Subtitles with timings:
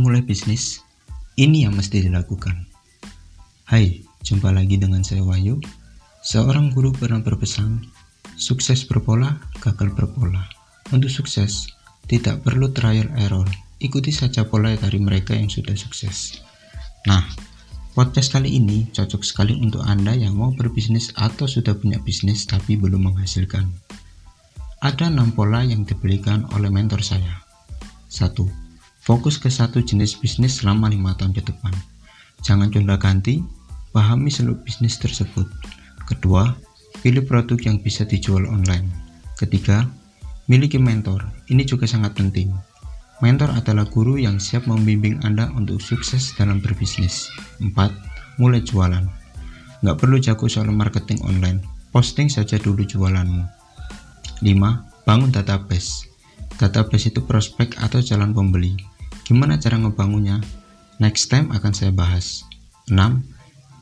[0.00, 0.80] memulai bisnis,
[1.36, 2.64] ini yang mesti dilakukan.
[3.68, 5.60] Hai, jumpa lagi dengan saya Wahyu.
[6.24, 7.84] Seorang guru pernah berpesan,
[8.32, 10.48] sukses berpola, gagal berpola.
[10.88, 11.68] Untuk sukses,
[12.08, 13.44] tidak perlu trial error.
[13.76, 16.40] Ikuti saja pola dari mereka yang sudah sukses.
[17.04, 17.20] Nah,
[17.92, 22.80] podcast kali ini cocok sekali untuk Anda yang mau berbisnis atau sudah punya bisnis tapi
[22.80, 23.68] belum menghasilkan.
[24.80, 27.44] Ada enam pola yang diberikan oleh mentor saya.
[28.08, 28.69] 1.
[29.00, 31.72] Fokus ke satu jenis bisnis selama lima tahun ke depan.
[32.44, 33.40] Jangan gonta ganti,
[33.96, 35.48] pahami seluk bisnis tersebut.
[36.04, 36.52] Kedua,
[37.00, 38.92] pilih produk yang bisa dijual online.
[39.40, 39.88] Ketiga,
[40.52, 41.24] miliki mentor.
[41.48, 42.52] Ini juga sangat penting.
[43.24, 47.32] Mentor adalah guru yang siap membimbing Anda untuk sukses dalam berbisnis.
[47.60, 47.72] 4.
[48.36, 49.04] Mulai jualan.
[49.80, 53.48] Nggak perlu jago soal marketing online, posting saja dulu jualanmu.
[54.44, 55.04] 5.
[55.08, 56.09] Bangun database.
[56.60, 58.76] Database itu prospek atau calon pembeli.
[59.24, 60.44] Gimana cara ngebangunnya?
[61.00, 62.44] Next time akan saya bahas.
[62.92, 63.00] 6.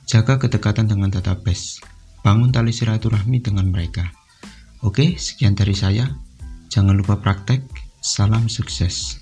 [0.07, 1.83] Jaga kedekatan dengan database.
[2.23, 4.07] Bangun tali silaturahmi dengan mereka.
[4.87, 6.07] Oke, sekian dari saya.
[6.71, 7.67] Jangan lupa praktek.
[7.99, 9.19] Salam sukses.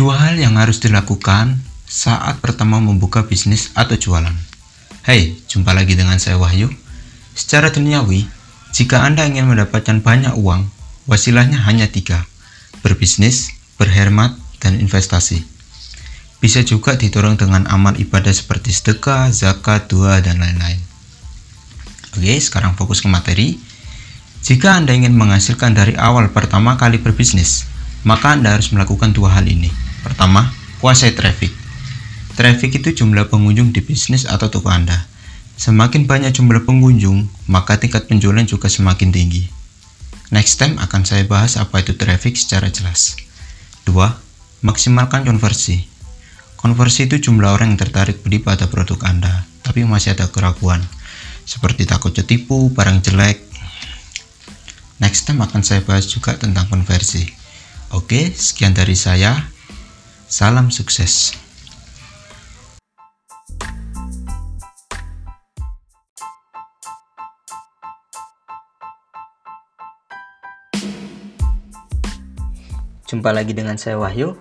[0.00, 4.32] Dua hal yang harus dilakukan saat pertama membuka bisnis atau jualan.
[5.04, 6.72] Hai, jumpa lagi dengan saya Wahyu.
[7.36, 8.24] Secara duniawi,
[8.72, 10.72] jika Anda ingin mendapatkan banyak uang,
[11.04, 12.24] wasilahnya hanya tiga,
[12.80, 15.44] berbisnis, berhemat, dan investasi.
[16.40, 20.80] Bisa juga diturun dengan amal ibadah seperti sedekah, zakat, doa, dan lain-lain.
[22.16, 23.60] Oke, sekarang fokus ke materi.
[24.48, 27.68] Jika Anda ingin menghasilkan dari awal pertama kali berbisnis,
[28.00, 29.89] maka Anda harus melakukan dua hal ini.
[30.02, 31.52] Pertama, kuasai traffic.
[32.38, 35.06] Traffic itu jumlah pengunjung di bisnis atau toko Anda.
[35.60, 39.44] Semakin banyak jumlah pengunjung, maka tingkat penjualan juga semakin tinggi.
[40.32, 43.18] Next time akan saya bahas apa itu traffic secara jelas.
[43.84, 44.16] Dua,
[44.60, 45.88] Maksimalkan konversi.
[46.60, 50.84] Konversi itu jumlah orang yang tertarik beli pada produk Anda, tapi masih ada keraguan,
[51.48, 53.40] seperti takut tertipu, barang jelek.
[55.00, 57.24] Next time akan saya bahas juga tentang konversi.
[57.96, 59.48] Oke, sekian dari saya.
[60.30, 61.34] Salam sukses.
[73.10, 74.38] Jumpa lagi dengan saya Wahyu.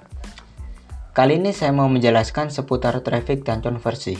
[1.17, 4.13] Kali ini saya mau menjelaskan seputar traffic dan konversi.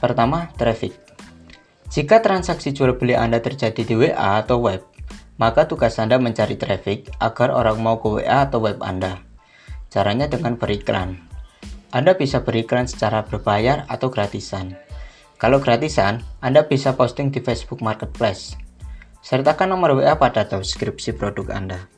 [0.00, 0.96] Pertama, traffic.
[1.92, 4.80] Jika transaksi jual beli Anda terjadi di WA atau web,
[5.36, 9.31] maka tugas Anda mencari traffic agar orang mau ke WA atau web Anda.
[9.92, 11.20] Caranya dengan beriklan.
[11.92, 14.72] Anda bisa beriklan secara berbayar atau gratisan.
[15.36, 18.56] Kalau gratisan, Anda bisa posting di Facebook Marketplace.
[19.20, 21.92] Sertakan nomor WA pada deskripsi produk Anda.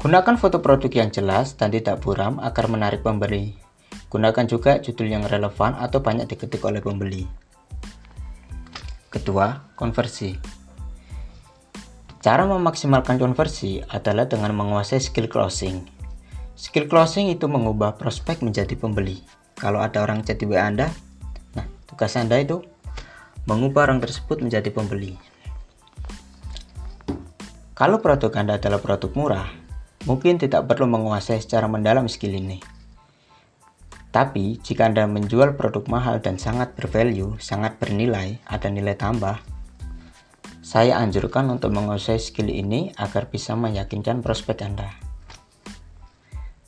[0.00, 3.60] Gunakan foto produk yang jelas dan tidak buram agar menarik pembeli.
[4.08, 7.28] Gunakan juga judul yang relevan atau banyak diketik oleh pembeli.
[9.12, 10.32] Kedua, konversi.
[12.24, 15.95] Cara memaksimalkan konversi adalah dengan menguasai skill closing.
[16.56, 19.20] Skill closing itu mengubah prospek menjadi pembeli.
[19.60, 20.88] Kalau ada orang chat di WA Anda,
[21.52, 22.64] nah tugas Anda itu
[23.44, 25.20] mengubah orang tersebut menjadi pembeli.
[27.76, 29.48] Kalau produk Anda adalah produk murah,
[30.08, 32.56] mungkin tidak perlu menguasai secara mendalam skill ini.
[34.08, 39.36] Tapi, jika Anda menjual produk mahal dan sangat bervalue, sangat bernilai, ada nilai tambah,
[40.64, 45.05] saya anjurkan untuk menguasai skill ini agar bisa meyakinkan prospek Anda.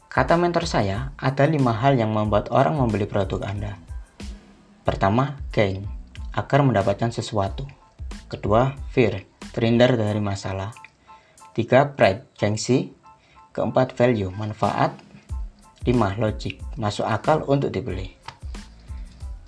[0.08, 3.76] Kata mentor saya, ada lima hal yang membuat orang membeli produk Anda.
[4.80, 5.84] Pertama, gain,
[6.32, 7.68] agar mendapatkan sesuatu.
[8.32, 10.72] Kedua, fear, terhindar dari masalah.
[11.52, 12.96] Tiga, pride, gengsi.
[13.52, 14.96] Keempat, value, manfaat.
[15.84, 18.16] Lima, logic, masuk akal untuk dibeli.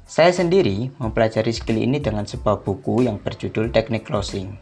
[0.05, 4.53] Saya sendiri mempelajari skill ini dengan sebuah buku yang berjudul Teknik Closing.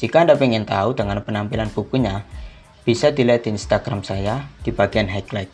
[0.00, 2.24] Jika Anda ingin tahu dengan penampilan bukunya,
[2.86, 5.50] bisa dilihat di Instagram saya di bagian highlight.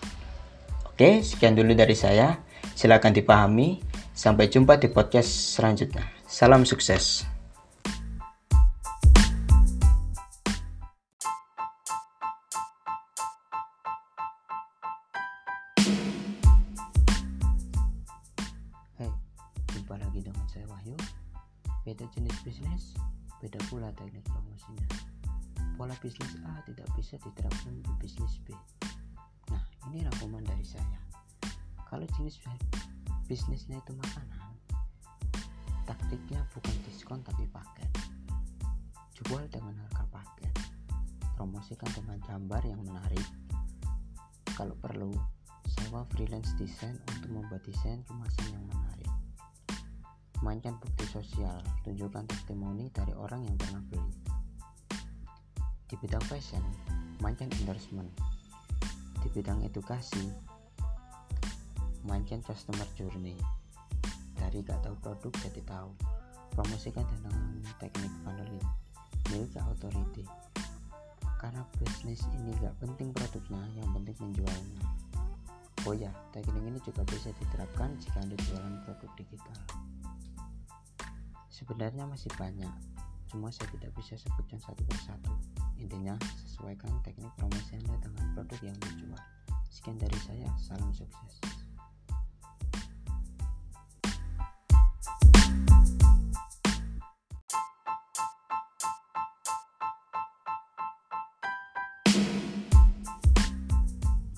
[0.85, 2.37] Oke, sekian dulu dari saya.
[2.77, 3.81] Silahkan dipahami.
[4.13, 6.05] Sampai jumpa di podcast selanjutnya.
[6.29, 7.25] Salam sukses.
[19.01, 19.09] Hai,
[19.73, 20.93] jumpa lagi dengan saya Wahyu.
[21.89, 22.93] Beda jenis bisnis,
[23.41, 25.12] beda pula teknik promosinya
[25.77, 28.53] pola bisnis A tidak bisa diterapkan di bisnis B.
[29.53, 31.01] Nah, ini rangkuman dari saya.
[31.93, 32.41] kalau jenis
[33.29, 34.53] bisnisnya itu makanan
[35.93, 37.91] taktiknya bukan diskon tapi paket.
[39.17, 40.55] Jual dengan harga paket.
[41.37, 43.27] Promosikan dengan gambar yang menarik.
[44.57, 45.13] Kalau perlu
[45.69, 49.13] sewa freelance desain untuk membuat desain kemasan yang menarik.
[50.41, 51.61] Mainkan bukti sosial.
[51.85, 54.22] Tunjukkan testimoni dari orang yang pernah beli
[55.93, 56.65] di bidang fashion
[57.21, 58.09] mainkan endorsement.
[59.21, 60.33] Di bidang edukasi
[62.09, 63.37] mainkan customer journey.
[64.41, 65.93] Dari gak tahu produk jadi tahu.
[66.57, 68.65] Promosikan dengan teknik funneling
[69.29, 70.25] milik authority.
[71.37, 74.89] Karena bisnis ini gak penting produknya yang penting menjualnya
[75.83, 79.59] oh ya teknik ini juga bisa diterapkan jika anda jualan produk digital.
[81.51, 82.71] Sebenarnya masih banyak
[83.33, 85.33] cuma saya tidak bisa sebutkan satu persatu
[85.81, 86.13] intinya
[86.45, 89.17] sesuaikan teknik promosi anda dengan produk yang dijual
[89.73, 91.41] sekian dari saya salam sukses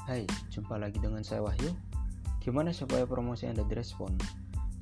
[0.05, 1.75] Hai, jumpa lagi dengan saya Wahyu.
[2.39, 4.15] Gimana supaya promosi Anda direspon?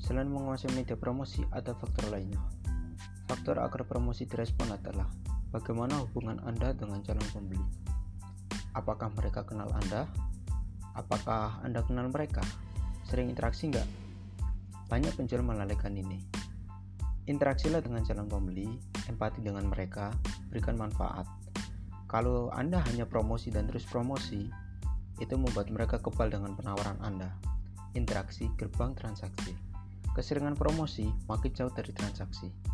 [0.03, 2.43] Selain menguasai media promosi, ada faktor lainnya.
[3.33, 5.09] Faktor agar promosi direspon adalah
[5.57, 7.65] bagaimana hubungan Anda dengan calon pembeli.
[8.77, 10.05] Apakah mereka kenal Anda?
[10.93, 12.45] Apakah Anda kenal mereka?
[13.09, 13.89] Sering interaksi nggak?
[14.93, 16.21] Banyak penjual melalaikan ini.
[17.25, 18.69] Interaksilah dengan calon pembeli,
[19.09, 20.13] empati dengan mereka,
[20.53, 21.25] berikan manfaat.
[22.13, 24.45] Kalau Anda hanya promosi dan terus promosi,
[25.25, 27.33] itu membuat mereka kebal dengan penawaran Anda.
[27.97, 29.57] Interaksi gerbang transaksi.
[30.13, 32.72] Keseringan promosi makin jauh dari transaksi.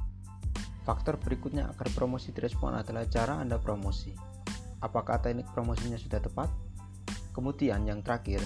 [0.89, 4.09] Faktor berikutnya agar promosi direspon adalah cara Anda promosi.
[4.81, 6.49] Apakah teknik promosinya sudah tepat?
[7.37, 8.41] Kemudian yang terakhir,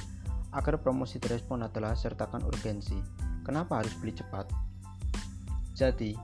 [0.50, 2.99] agar promosi direspon adalah sertakan urgensi.
[3.47, 4.50] Kenapa harus beli cepat?
[5.79, 6.19] Jadi,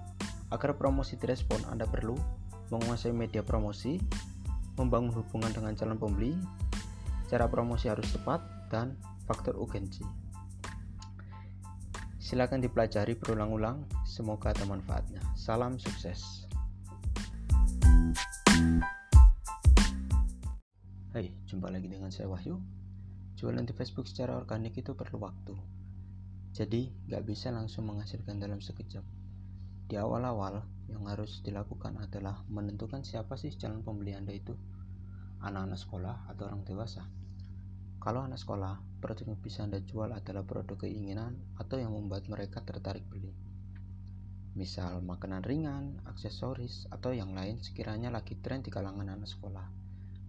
[0.50, 2.19] agar promosi direspon Anda perlu
[2.75, 4.03] menguasai media promosi,
[4.75, 6.35] membangun hubungan dengan calon pembeli,
[7.31, 8.43] cara promosi harus tepat,
[8.75, 10.03] dan faktor urgensi.
[12.28, 15.16] Silakan dipelajari berulang-ulang, semoga ada manfaatnya.
[15.32, 16.44] Salam sukses.
[21.16, 22.60] Hai, jumpa lagi dengan saya Wahyu.
[23.32, 25.56] Jualan di Facebook secara organik itu perlu waktu.
[26.52, 29.08] Jadi, nggak bisa langsung menghasilkan dalam sekejap.
[29.88, 34.52] Di awal-awal, yang harus dilakukan adalah menentukan siapa sih calon pembeli Anda itu
[35.40, 37.08] anak-anak sekolah atau orang dewasa.
[38.04, 42.62] Kalau anak sekolah, produk yang bisa Anda jual adalah produk keinginan atau yang membuat mereka
[42.67, 43.31] tertarik beli.
[44.59, 49.71] Misal makanan ringan, aksesoris, atau yang lain sekiranya lagi tren di kalangan anak sekolah.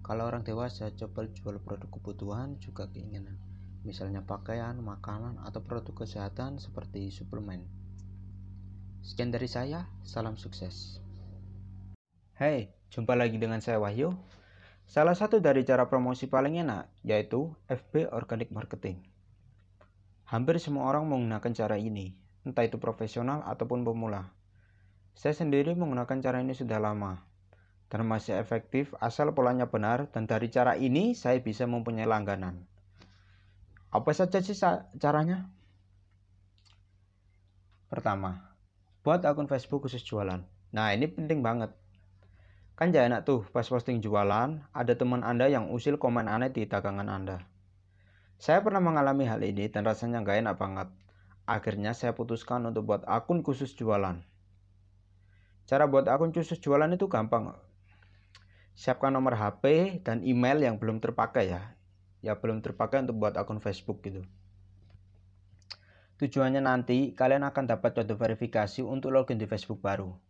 [0.06, 3.42] Kalau orang dewasa, coba jual produk kebutuhan juga keinginan.
[3.82, 7.66] Misalnya pakaian, makanan, atau produk kesehatan seperti suplemen.
[9.02, 11.02] Sekian dari saya, salam sukses.
[12.38, 14.14] Hai, jumpa lagi dengan saya Wahyu.
[14.90, 18.98] Salah satu dari cara promosi paling enak yaitu FB Organic Marketing.
[20.26, 24.34] Hampir semua orang menggunakan cara ini, entah itu profesional ataupun pemula.
[25.14, 27.22] Saya sendiri menggunakan cara ini sudah lama,
[27.94, 32.66] dan masih efektif asal polanya benar dan dari cara ini saya bisa mempunyai langganan.
[33.94, 34.58] Apa saja sih
[34.98, 35.54] caranya?
[37.94, 38.58] Pertama,
[39.06, 40.42] buat akun Facebook khusus jualan.
[40.74, 41.78] Nah ini penting banget
[42.80, 46.64] Kan jangan enak tuh pas posting jualan, ada teman Anda yang usil komen aneh di
[46.64, 47.44] dagangan Anda.
[48.40, 50.88] Saya pernah mengalami hal ini dan rasanya gak enak banget.
[51.44, 54.24] Akhirnya saya putuskan untuk buat akun khusus jualan.
[55.68, 57.52] Cara buat akun khusus jualan itu gampang.
[58.80, 61.76] Siapkan nomor HP dan email yang belum terpakai ya.
[62.24, 64.24] Ya belum terpakai untuk buat akun Facebook gitu.
[66.24, 70.29] Tujuannya nanti kalian akan dapat kode verifikasi untuk login di Facebook baru.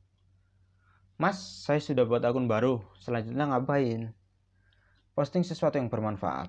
[1.19, 2.79] Mas, saya sudah buat akun baru.
[2.95, 4.15] Selanjutnya ngapain?
[5.11, 6.47] Posting sesuatu yang bermanfaat.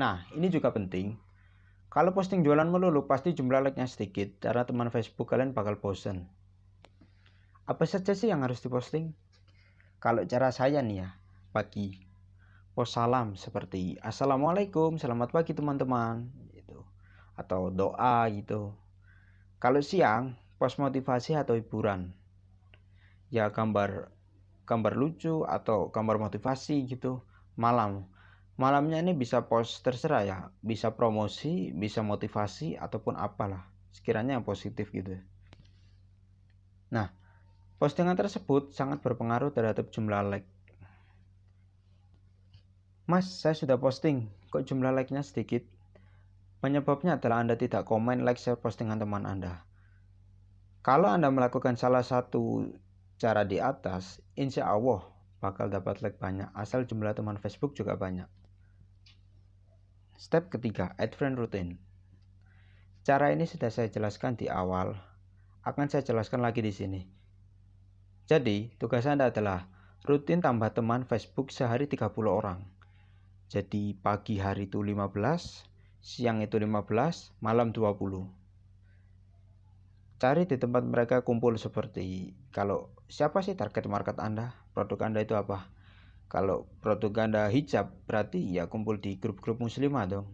[0.00, 1.20] Nah, ini juga penting.
[1.92, 6.24] Kalau posting jualan melulu, pasti jumlah like-nya sedikit, karena teman Facebook kalian bakal bosen.
[7.68, 9.12] Apa saja sih yang harus diposting?
[10.00, 11.12] Kalau cara saya nih ya,
[11.52, 12.00] pagi.
[12.72, 16.32] Post salam seperti Assalamualaikum, selamat pagi teman-teman.
[16.56, 16.80] Gitu.
[17.36, 18.72] Atau doa gitu.
[19.60, 22.21] Kalau siang, post motivasi atau hiburan
[23.32, 24.12] ya gambar
[24.68, 27.24] gambar lucu atau gambar motivasi gitu.
[27.56, 28.06] Malam.
[28.60, 30.38] Malamnya ini bisa post terserah ya.
[30.60, 33.66] Bisa promosi bisa motivasi ataupun apalah.
[33.90, 35.16] Sekiranya yang positif gitu
[36.92, 37.08] nah
[37.80, 40.46] postingan tersebut sangat berpengaruh terhadap jumlah like.
[43.08, 44.28] Mas saya sudah posting.
[44.52, 45.64] Kok jumlah like nya sedikit?
[46.62, 49.66] Penyebabnya adalah Anda tidak komen, like, share postingan teman Anda.
[50.86, 52.70] Kalau Anda melakukan salah satu
[53.18, 55.04] cara di atas, insya Allah
[55.42, 58.30] bakal dapat like banyak, asal jumlah teman Facebook juga banyak.
[60.14, 61.82] Step ketiga, add friend routine.
[63.02, 64.94] Cara ini sudah saya jelaskan di awal,
[65.66, 67.02] akan saya jelaskan lagi di sini.
[68.30, 69.66] Jadi, tugas Anda adalah
[70.06, 72.62] rutin tambah teman Facebook sehari 30 orang.
[73.50, 75.66] Jadi, pagi hari itu 15,
[75.98, 78.30] siang itu 15, malam 20.
[80.22, 84.56] Cari di tempat mereka kumpul seperti kalau siapa sih target market Anda?
[84.72, 85.68] Produk Anda itu apa?
[86.32, 90.32] Kalau produk Anda hijab, berarti ya kumpul di grup-grup muslimah dong.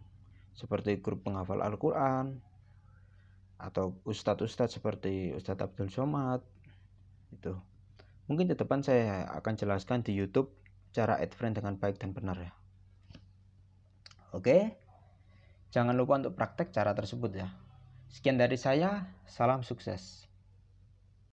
[0.55, 2.39] Seperti grup penghafal Al-Quran,
[3.59, 6.47] atau ustadz-ustadz seperti Ustadz Abdul Somad,
[7.35, 7.59] itu.
[8.31, 10.55] Mungkin di depan saya akan jelaskan di YouTube
[10.95, 12.55] cara add friend dengan baik dan benar ya.
[14.31, 14.79] Oke.
[15.75, 17.51] Jangan lupa untuk praktek cara tersebut ya.
[18.09, 20.28] Sekian dari saya, salam sukses.